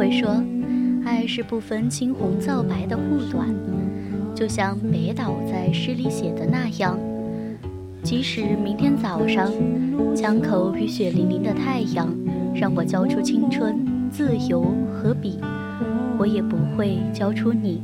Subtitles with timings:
[0.00, 0.42] 会说，
[1.04, 3.54] 爱是不分青红皂白的护短，
[4.34, 6.98] 就像北岛在诗里写的那样，
[8.02, 9.52] 即使明天早上
[10.16, 12.08] 枪口与血淋淋的太阳
[12.54, 15.38] 让我交出青春、自由和笔，
[16.16, 17.82] 我也不会交出你。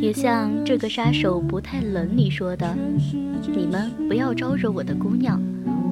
[0.00, 2.76] 也像这个杀手不太冷里说的，
[3.56, 5.40] 你们不要招惹我的姑娘，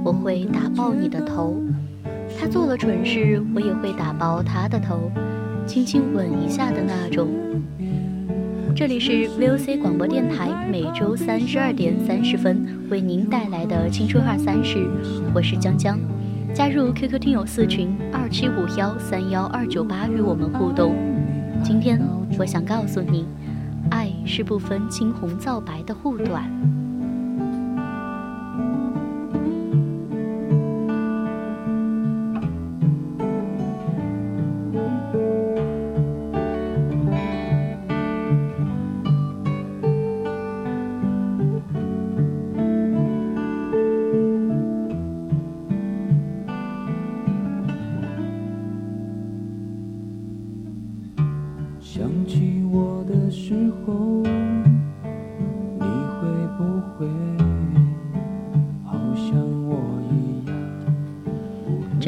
[0.05, 1.63] 我会打爆你的头。
[2.41, 5.11] 他做了蠢事，我也会打爆他的头，
[5.67, 7.29] 轻轻吻一下的那种。
[8.77, 14.89] 这里是 VOC 广播电台，每周三十二点三十分为您带来的青春二三事，
[15.35, 15.99] 我是江江。
[16.55, 20.95] 加入 QQ 听友四群二七五幺三幺二九八与我们互动。
[21.65, 22.01] 今天
[22.39, 23.27] 我想告诉你，
[23.91, 26.49] 爱是不分青红皂白的护短。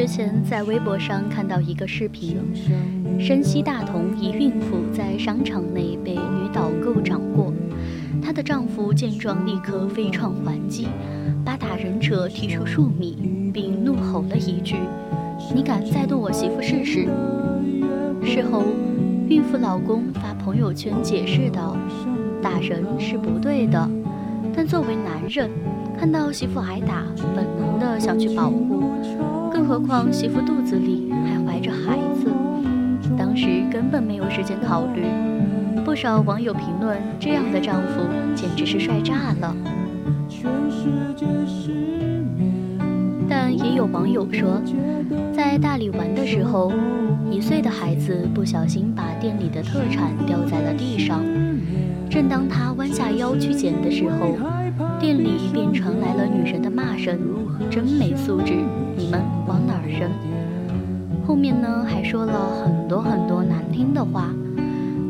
[0.01, 2.39] 之前在微博上看到一个视频，
[3.21, 7.53] 山西大同一孕妇在商场内被女导购掌过，
[8.23, 10.89] 她的丈夫见状立刻飞创还击，
[11.45, 14.77] 把打人者踢出数米，并怒吼了一句
[15.55, 17.07] ：“你敢再动我媳妇试试？”
[18.25, 18.63] 事后，
[19.29, 21.77] 孕妇老公发朋友圈解释道
[22.41, 23.91] ：“打人是不对的，
[24.57, 25.51] 但作为男人，
[25.99, 27.05] 看到媳妇挨打，
[27.37, 28.70] 本能的想去保护。
[29.71, 32.29] 何况媳妇肚子里还怀着孩子，
[33.17, 35.05] 当时根本没有时间考虑。
[35.85, 38.01] 不少网友评论：这样的丈夫
[38.35, 39.55] 简直是帅炸了。
[43.29, 44.61] 但也有网友说，
[45.33, 46.73] 在大理玩的时候，
[47.31, 51.23] 一岁的孩子不小心把店里的特产掉在了地上。
[52.11, 54.37] 正当他弯下腰去捡的时候，
[55.01, 57.19] 店里便传来了女人的骂声
[57.71, 58.53] ：“真没素质，
[58.95, 59.19] 你们
[59.49, 60.11] 往哪儿扔？”
[61.27, 64.31] 后面呢，还说了很多很多难听的话。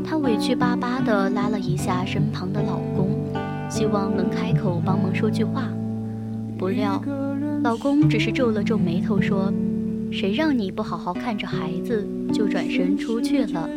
[0.05, 3.09] 她委屈巴巴地拉了一下身旁的老公，
[3.69, 5.65] 希望能开口帮忙说句话。
[6.57, 7.03] 不料，
[7.65, 9.53] 老公只是皱了皱眉头说
[10.13, 13.69] ：“谁让你不好好看着孩子，就转身出去了。”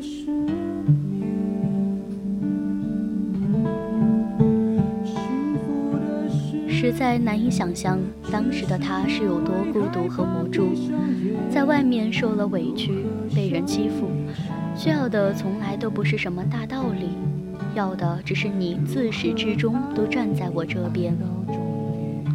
[6.84, 7.98] 实在难以想象
[8.30, 10.74] 当时的他是有多孤独和无助，
[11.50, 14.10] 在外面受了委屈，被人欺负，
[14.76, 17.08] 需要的从来都不是什么大道理，
[17.74, 21.16] 要的只是你自始至终都站在我这边。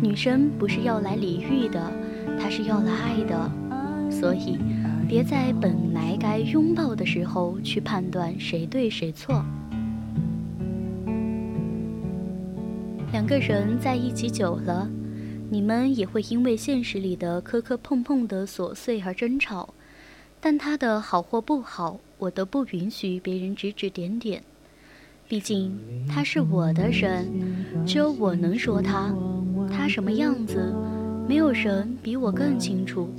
[0.01, 1.93] 女生不是要来礼遇的，
[2.41, 3.51] 她是要来爱的，
[4.11, 4.57] 所以
[5.07, 9.45] 别在本来该拥抱的时候去判断谁对谁错。
[13.29, 14.89] 个人在一起久了，
[15.51, 19.75] 你们也会因为现实里的磕磕碰碰的琐碎而争吵，
[20.41, 24.43] 但他的好或不好，我都不允许别人指指点点。
[25.29, 25.79] 毕竟
[26.09, 27.29] 他是我的人，
[27.87, 29.15] 只有我能说他。
[29.71, 30.75] 他什么样子，
[31.29, 33.11] 没有人比我更清楚。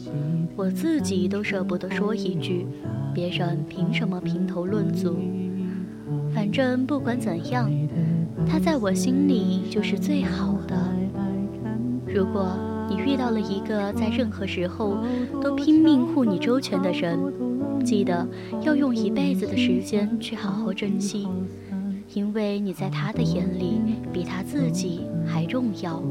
[0.56, 2.66] 我自己都舍不得说一句，
[3.14, 5.20] 别人凭什么评头论足？
[6.34, 7.72] 反正不管怎样，
[8.48, 10.76] 他在我心里就是最好的。
[12.08, 12.58] 如果
[12.90, 14.98] 你遇到了一个在任何时候
[15.42, 17.20] 都拼命护你周全的人，
[17.86, 18.28] 记得
[18.62, 21.28] 要用一辈子的时间去好好珍惜，
[22.14, 23.80] 因为你在他的眼里
[24.12, 26.02] 比他自己还重要。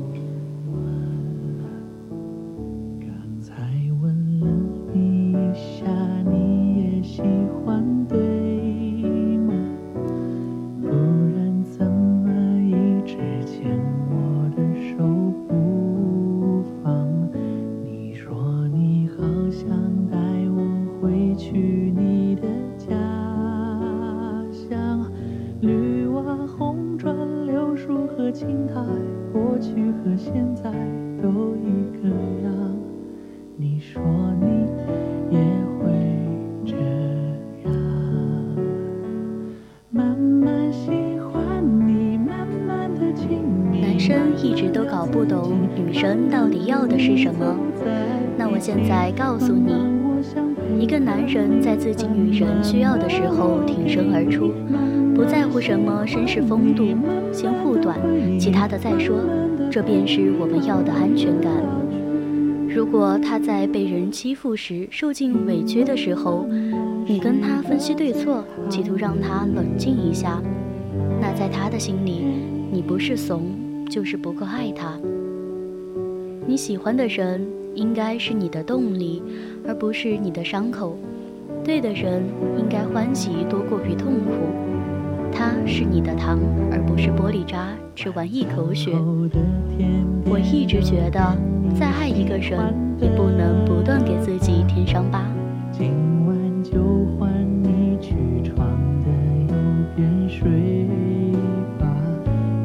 [48.69, 49.73] 现在告诉你，
[50.79, 54.53] 一个男人在自己女人需要的时候挺身而出，
[55.15, 56.85] 不在乎什么绅士风度，
[57.33, 57.99] 先护短，
[58.39, 59.17] 其他的再说，
[59.71, 61.51] 这便是我们要的安全感。
[62.69, 66.47] 如果他在被人欺负时受尽委屈的时候，
[67.07, 70.43] 你跟他分析对错，企图让他冷静一下，
[71.23, 72.21] 那在他的心里，
[72.71, 73.45] 你不是怂，
[73.89, 74.93] 就是不够爱他。
[76.47, 77.58] 你喜欢的人。
[77.79, 79.23] 应该是你的动力，
[79.65, 80.99] 而不是你的伤口。
[81.63, 82.25] 对的人
[82.59, 84.33] 应该欢喜多过于痛苦。
[85.31, 86.41] 他是你的糖，
[86.73, 88.91] 而不是玻璃渣，吃完一口血。
[90.25, 91.21] 我一直觉得，
[91.79, 95.25] 再爱一个人，也不能不断给自己添伤疤。
[95.71, 95.93] 今
[96.27, 97.31] 晚就换
[97.63, 98.67] 你去床
[99.05, 99.09] 的
[99.53, 99.55] 右
[99.95, 100.85] 边睡
[101.79, 101.87] 吧。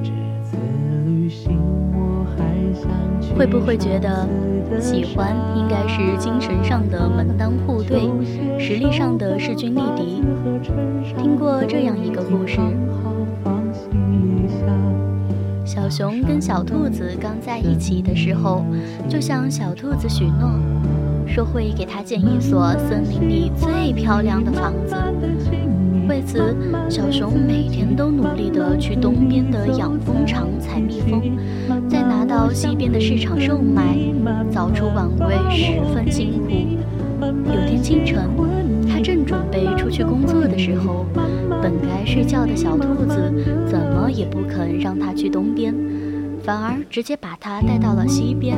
[0.02, 0.10] 这
[0.44, 0.58] 次
[1.06, 1.60] 旅行
[1.94, 2.90] 我还想
[3.22, 3.32] 去。
[3.36, 4.28] 会不会觉得？
[4.84, 8.02] 喜欢应该是精神上的门当户对，
[8.60, 10.22] 实力上的势均力敌。
[11.18, 12.60] 听过这样一个故事：
[15.64, 18.66] 小熊跟小兔子刚在一起的时候，
[19.08, 20.52] 就向小兔子许诺，
[21.26, 24.96] 说会给它建一所森林里最漂亮的房子。
[26.10, 26.54] 为此，
[26.90, 31.22] 小熊每天都努力地去东边的养蜂场采蜜蜂，
[32.44, 33.98] 到西边的市场售卖，
[34.52, 36.50] 早出晚归，十分辛苦。
[37.46, 38.28] 有天清晨，
[38.86, 41.06] 他正准备出去工作的时候，
[41.62, 43.34] 本该睡觉的小兔子
[43.66, 45.74] 怎么也不肯让他去东边，
[46.44, 48.58] 反而直接把他带到了西边。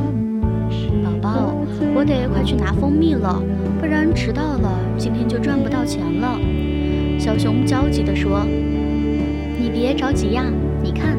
[1.04, 1.54] 宝宝，
[1.94, 3.40] 我得快去拿蜂蜜了，
[3.78, 4.68] 不然迟到了，
[4.98, 6.36] 今天就赚不到钱了。
[7.20, 8.44] 小熊焦急地说
[9.62, 10.42] ：“你别着急呀，
[10.82, 11.16] 你看。”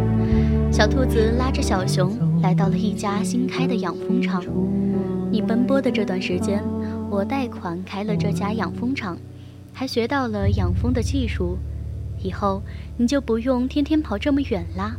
[0.69, 2.11] 小兔子拉着小熊
[2.41, 4.43] 来到了一家新开的养蜂场。
[5.31, 6.63] 你奔波的这段时间，
[7.09, 9.17] 我贷款开了这家养蜂场，
[9.73, 11.57] 还学到了养蜂的技术。
[12.23, 12.61] 以后
[12.97, 14.95] 你就不用天天跑这么远啦。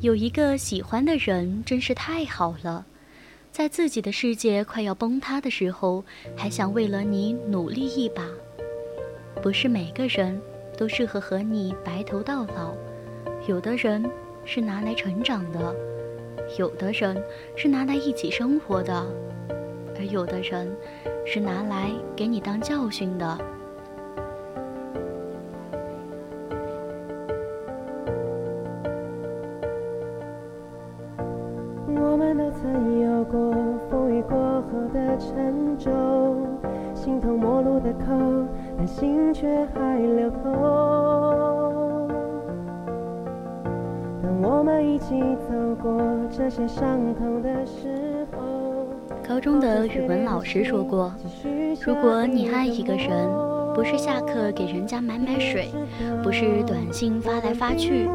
[0.00, 2.84] 有一个喜欢的人真是太好了，
[3.50, 6.04] 在自己的世界快要崩塌的时候，
[6.36, 8.22] 还想为了你努力一把。
[9.42, 10.38] 不是每个人
[10.76, 12.74] 都适合和你白头到老，
[13.48, 14.04] 有的人
[14.48, 15.74] 是拿来成长的，
[16.56, 17.20] 有的人
[17.56, 19.04] 是拿来一起生活的，
[19.98, 20.74] 而有的人
[21.26, 23.38] 是拿来给你当教训的。
[31.88, 33.52] 我们都曾有过
[33.90, 36.58] 风雨过后的沉重，
[36.94, 38.06] 形同陌路的口。
[38.78, 39.80] 但心却还
[44.26, 46.02] 当我们一起走过
[46.36, 48.88] 这些伤痛的时候，
[49.26, 51.14] 高中的语文老师说过，
[51.80, 53.08] 如果你爱一个人，
[53.72, 55.68] 不是下课给人家买买水，
[56.24, 58.08] 不是短信发来发去，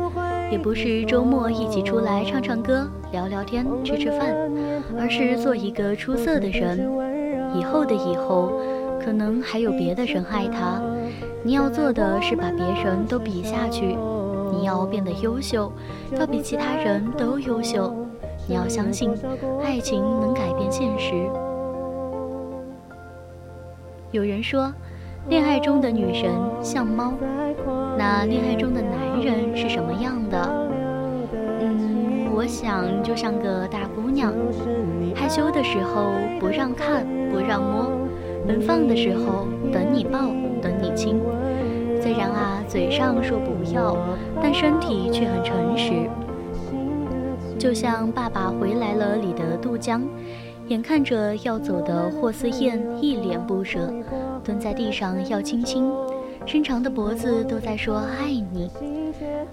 [0.51, 4.35] 也不是周末一起出来唱唱歌、聊聊天、吃吃饭，
[4.99, 6.91] 而是做一个出色的人。
[7.55, 8.51] 以后的以后。
[9.03, 10.79] 可能还有别的人爱他，
[11.41, 13.97] 你要做的是把别人都比下去。
[14.51, 15.71] 你要变得优秀，
[16.19, 17.93] 要比其他人都优秀。
[18.47, 19.11] 你要相信，
[19.63, 21.13] 爱情能改变现实。
[24.11, 24.73] 有人说，
[25.29, 27.13] 恋爱中的女人像猫，
[27.97, 30.67] 那恋爱中的男人是什么样的？
[31.61, 34.33] 嗯，我想就像个大姑娘，
[35.15, 37.91] 害羞的时候不让看，不让摸，
[38.45, 40.19] 奔放的时候等你抱，
[40.61, 41.21] 等你亲。
[42.01, 43.95] 虽然啊，嘴上说不要，
[44.41, 46.09] 但身体却很诚实。
[47.59, 50.01] 就像《爸爸回来了》里的杜江，
[50.67, 53.93] 眼看着要走的霍思燕一脸不舍，
[54.43, 55.91] 蹲在地上要亲亲，
[56.43, 58.71] 伸长的脖子都在说爱你。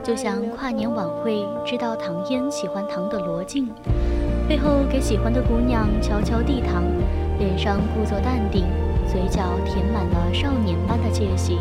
[0.02, 3.68] 就像跨年晚会，知道唐嫣喜欢唐的罗晋，
[4.48, 6.82] 背后给喜欢的姑娘悄悄递糖，
[7.38, 8.64] 脸上故作淡定，
[9.06, 11.58] 嘴角填满了少年般的窃喜。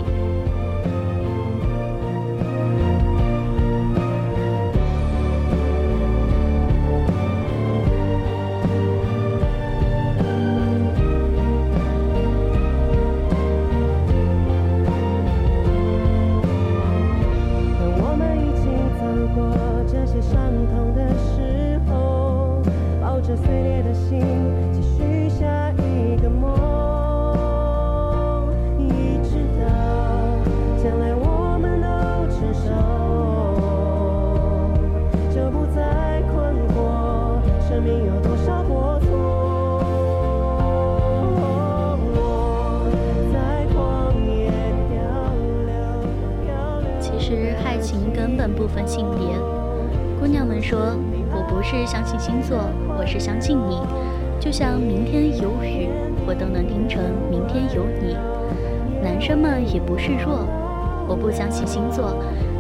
[48.67, 49.35] 分性别。
[50.19, 50.77] 姑娘们说
[51.31, 52.57] ：“我不是相信星座，
[52.97, 53.79] 我是相信你。
[54.39, 55.89] 就像明天有雨，
[56.25, 58.15] 我都能听成明天有你。
[59.01, 60.45] 男生们也不示弱，
[61.07, 62.15] 我不相信星座，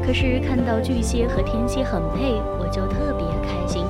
[0.05, 3.83] 可是看到巨蟹和天蝎很配，我就特别开心。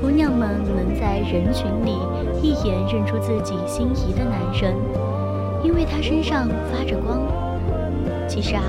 [0.00, 1.98] 姑娘们能在人群里
[2.42, 4.74] 一眼认出自己心仪的男生，
[5.62, 7.20] 因为他身上发着光。
[8.28, 8.62] 其实啊，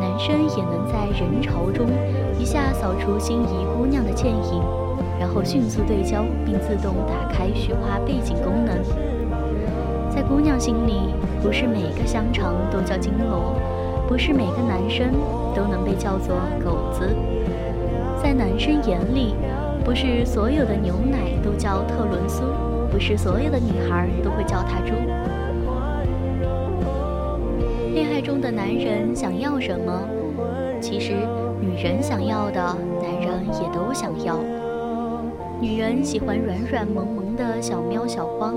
[0.00, 1.86] 男生也能在人潮中。
[2.38, 4.62] 一下扫除心仪姑娘的倩影，
[5.18, 8.78] 然后迅速对焦，并自动打开虚化背景功能。
[10.08, 13.54] 在姑娘心里，不是每个香肠都叫金锣，
[14.06, 15.12] 不是每个男生
[15.54, 17.14] 都能被叫做狗子。
[18.22, 19.34] 在男生眼里，
[19.84, 22.44] 不是所有的牛奶都叫特仑苏，
[22.90, 24.94] 不是所有的女孩都会叫他猪。
[29.18, 30.00] 想要什么？
[30.80, 31.14] 其实。
[31.60, 32.60] 女人想要的，
[33.02, 34.38] 男人也都想要。
[35.60, 38.54] 女人喜欢软软萌萌的小喵小汪，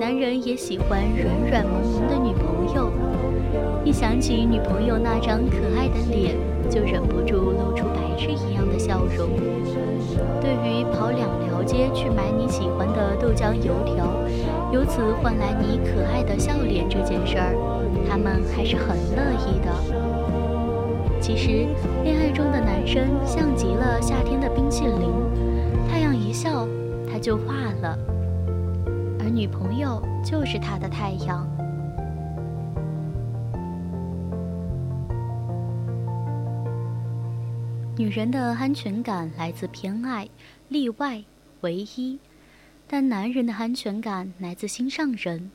[0.00, 2.90] 男人也喜欢软软萌萌的女朋友。
[3.84, 6.34] 一想起女朋友那张可爱的脸，
[6.70, 9.28] 就忍不住露出白痴一样的笑容。
[10.40, 14.08] 对于跑两条街去买你喜欢的豆浆油条，
[14.72, 17.54] 由此换来你可爱的笑脸这件事儿，
[18.12, 21.18] 他们还是很乐意的。
[21.18, 21.66] 其实，
[22.04, 25.10] 恋爱中的男生像极了夏天的冰淇淋，
[25.88, 26.68] 太阳一笑，
[27.10, 27.98] 他就化了，
[29.18, 31.48] 而女朋友就是他的太阳。
[37.96, 40.28] 女人的安全感来自偏爱，
[40.68, 41.24] 例外，
[41.62, 42.18] 唯一；
[42.86, 45.50] 但男人的安全感来自心上人，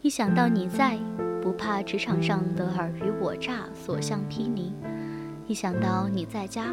[0.00, 0.98] 一想到你在。
[1.56, 4.72] 怕职场上的尔虞我诈、所向披靡，
[5.46, 6.66] 一想到你在家，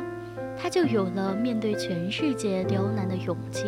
[0.57, 3.65] 他就有了面对全世界刁难的勇气。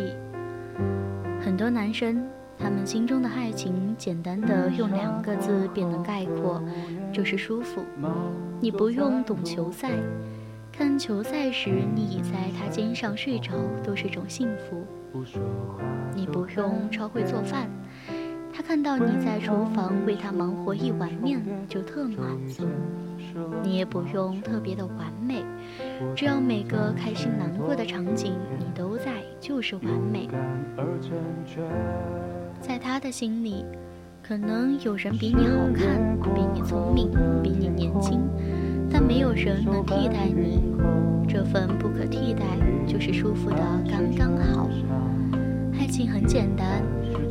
[1.40, 2.26] 很多男生，
[2.58, 6.62] 他们心中的爱情，简单的用两个字便能概括，
[7.12, 7.82] 就是舒服。
[8.60, 9.90] 你不用懂球赛，
[10.72, 13.52] 看球赛时你倚在他肩上睡着，
[13.82, 14.84] 都是种幸福。
[16.14, 17.68] 你不用超会做饭。
[18.56, 22.64] 他看到你在厨房为他忙活一碗面，就特满足。
[23.64, 25.42] 你也不用特别的完美，
[26.14, 30.28] 只要每个开心难过的场景你都在，就是完美。
[32.60, 33.64] 在他的心里，
[34.22, 37.10] 可能有人比你好看，比你聪明，
[37.42, 38.20] 比你年轻，
[38.88, 40.62] 但没有人能替代你。
[41.26, 42.44] 这份不可替代，
[42.86, 43.56] 就是舒服的
[43.90, 44.70] 刚刚好。
[45.76, 46.84] 爱情很简单。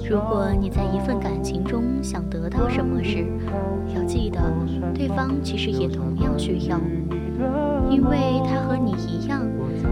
[0.10, 3.26] 如果你在一份感情中想得到什么时，
[3.96, 4.40] 要记得，
[4.94, 6.78] 对方其实也同样需要，
[7.90, 9.42] 因为他和你一样，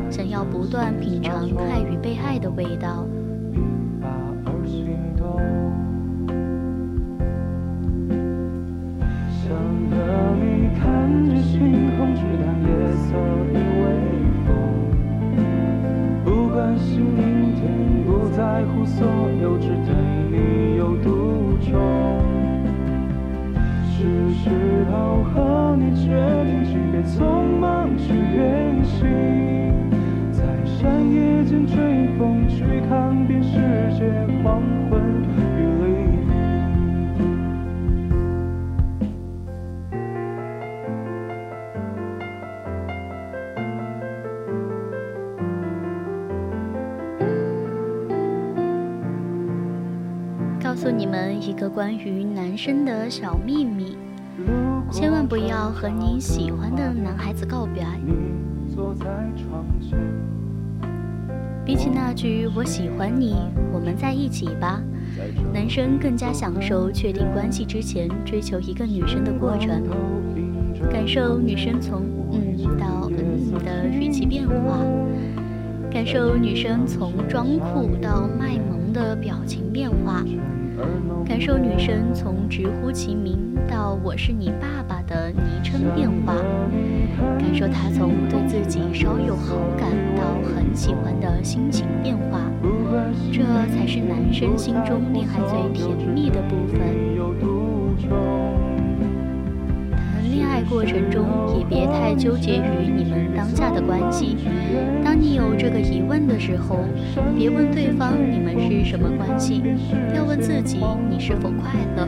[0.10, 3.06] 想要不断品尝爱与被爱的味道。
[52.64, 53.98] 生的小秘密，
[54.92, 58.00] 千万不要和你喜欢的男孩子告白。
[61.66, 63.36] 比起那句“我喜欢你，
[63.74, 64.80] 我们在一起吧”，
[65.52, 69.82] 男生更加享受确定关系之前追求一个女生的过程，
[70.92, 74.78] 感受女生从“嗯”到“嗯”的语气变化，
[75.90, 80.24] 感受女生从装酷到卖萌的表情变化。
[81.26, 86.36] 感受女生从直呼其名到“我是你爸爸”的昵称变化，
[87.40, 92.40] 感受她从对自己稍有好感到很喜欢的心情变化，
[93.32, 96.80] 这才是男生心中恋爱最甜蜜的部分。
[100.42, 101.24] 恋爱过程中
[101.56, 104.36] 也别太纠结于你们当下的关系。
[105.06, 106.80] 当你有这个疑问的时候，
[107.38, 109.62] 别问对方你们是什么关系，
[110.16, 112.08] 要问自己你是否快乐。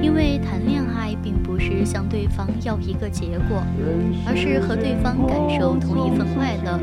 [0.00, 3.62] 因为谈恋爱并不是向对方要一个结果，
[4.26, 6.80] 而是和对方感受同一份快乐。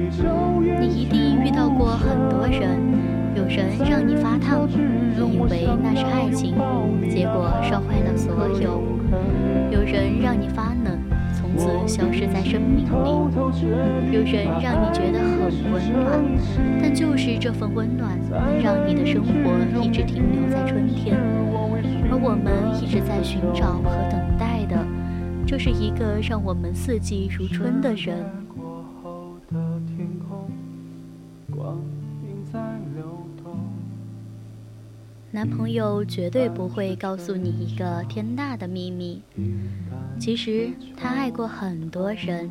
[0.79, 2.79] 你一定遇到过很多人，
[3.35, 6.53] 有人让你发烫，你以为那是爱情，
[7.09, 8.83] 结果烧坏了所有。
[9.72, 11.00] 有人让你发冷，
[11.34, 12.89] 从此消失在生命里；
[14.12, 16.20] 有人让你觉得很温暖，
[16.82, 18.18] 但就是这份温暖，
[18.62, 19.32] 让你的生活
[19.82, 21.18] 一直停留在春天。
[22.12, 22.51] 而我们
[22.82, 24.86] 一直在寻找和等待的，
[25.46, 28.18] 就是一个让我们四季如春的人。
[35.32, 39.22] 男朋友绝对不会告诉你一个天大的秘密，
[40.20, 42.50] 其实他爱过很多人，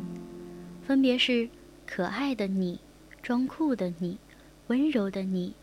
[0.81, 1.49] 分别是
[1.85, 2.79] 可爱的你、
[3.21, 4.17] 装酷的你、
[4.67, 5.53] 温柔的你、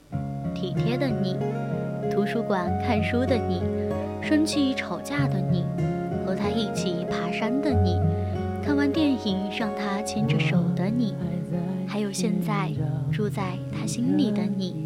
[0.54, 1.38] 体贴的你、
[2.10, 3.62] 图书馆看书的你、
[4.22, 5.64] 生气吵架的你、
[6.26, 7.98] 和他一起爬山的你、
[8.62, 11.14] 看完电影让他牵着手的你，
[11.88, 12.70] 还有现在
[13.10, 14.84] 住在他心里的你。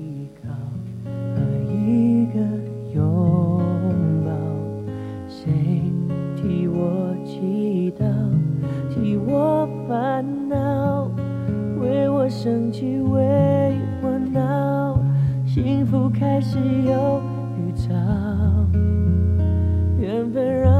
[12.42, 14.98] 生气，为我闹，
[15.44, 17.20] 幸福开始有
[17.58, 17.92] 预兆，
[20.00, 20.79] 缘分让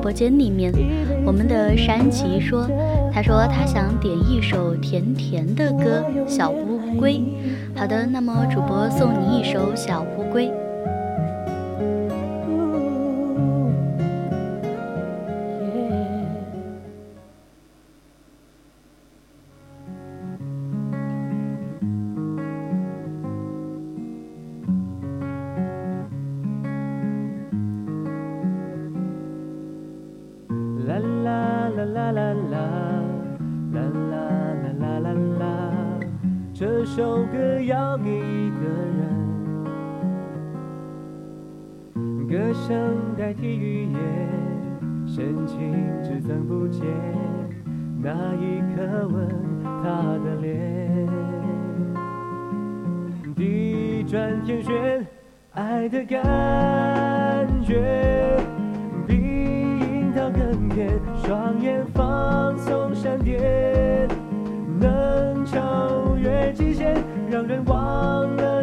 [0.00, 0.72] 播间里面，
[1.26, 2.66] 我们的山崎说，
[3.12, 7.14] 他说他想点一首甜甜的歌《小乌龟》。
[7.74, 10.48] 好的，那么主播送你一首《小乌龟》。
[31.78, 32.58] 啦啦啦啦
[33.72, 33.78] 啦
[34.10, 34.18] 啦
[34.80, 35.46] 啦啦啦啦！
[36.52, 38.66] 这首歌要给一个
[41.94, 43.98] 人，歌声代替语言，
[45.06, 46.84] 深情只增不减。
[48.02, 49.28] 那一刻吻
[49.62, 51.06] 他的脸，
[53.36, 55.06] 地转天旋，
[55.52, 58.47] 爱的感觉。
[61.24, 64.08] 双眼放松，闪电
[64.78, 66.94] 能超越极限，
[67.30, 68.57] 让人忘了。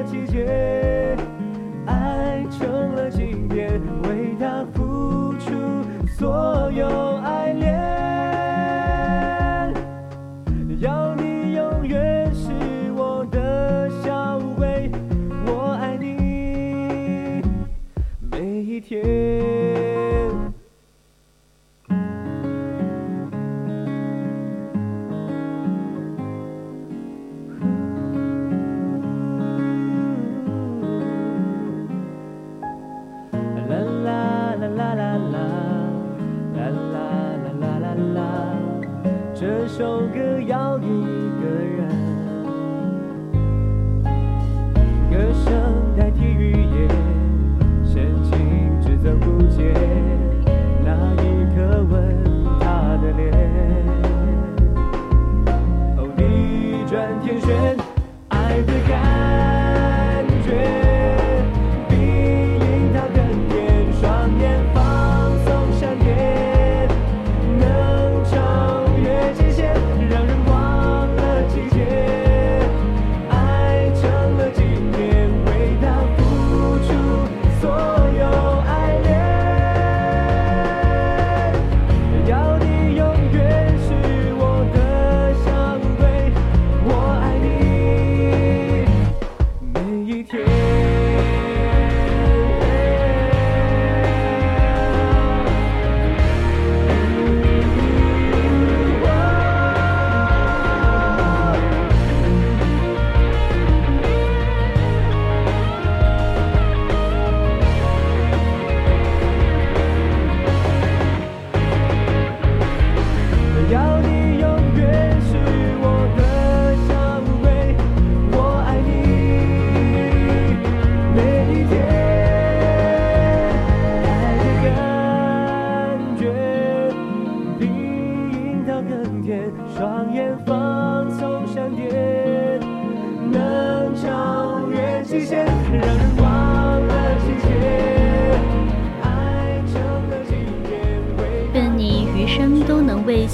[90.27, 90.64] care.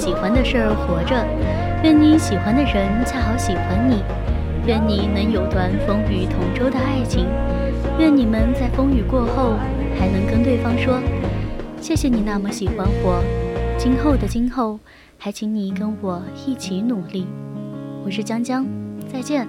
[0.02, 1.14] 喜欢的事儿活着，
[1.84, 4.02] 愿你喜欢的人恰好喜欢你，
[4.66, 7.28] 愿你能有段风雨同舟的爱情，
[8.00, 9.54] 愿你们在风雨过后
[10.00, 11.00] 还能跟对方说
[11.80, 13.24] ：“谢谢你那么喜欢我，
[13.78, 14.80] 今后的今后，
[15.20, 17.28] 还请你跟我一起努力。”
[18.04, 18.66] 我是江江，
[19.08, 19.48] 再见。